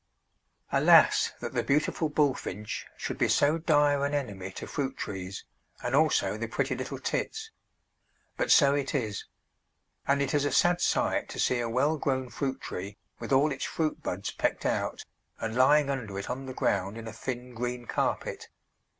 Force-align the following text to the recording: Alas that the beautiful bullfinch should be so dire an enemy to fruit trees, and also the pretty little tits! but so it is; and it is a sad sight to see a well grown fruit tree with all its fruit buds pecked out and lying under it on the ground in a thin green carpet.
Alas 0.71 1.31
that 1.41 1.53
the 1.53 1.61
beautiful 1.61 2.09
bullfinch 2.09 2.87
should 2.97 3.19
be 3.19 3.27
so 3.27 3.59
dire 3.59 4.03
an 4.03 4.15
enemy 4.15 4.49
to 4.53 4.65
fruit 4.65 4.97
trees, 4.97 5.45
and 5.83 5.93
also 5.95 6.37
the 6.39 6.47
pretty 6.47 6.73
little 6.75 6.97
tits! 6.97 7.51
but 8.35 8.49
so 8.49 8.73
it 8.73 8.95
is; 8.95 9.25
and 10.07 10.19
it 10.19 10.33
is 10.33 10.43
a 10.43 10.51
sad 10.51 10.81
sight 10.81 11.29
to 11.29 11.37
see 11.39 11.59
a 11.59 11.69
well 11.69 11.97
grown 11.99 12.31
fruit 12.31 12.59
tree 12.59 12.97
with 13.19 13.31
all 13.31 13.51
its 13.51 13.65
fruit 13.65 14.01
buds 14.01 14.31
pecked 14.31 14.65
out 14.65 15.05
and 15.39 15.53
lying 15.55 15.87
under 15.87 16.17
it 16.17 16.31
on 16.31 16.47
the 16.47 16.53
ground 16.55 16.97
in 16.97 17.07
a 17.07 17.13
thin 17.13 17.53
green 17.53 17.85
carpet. 17.85 18.49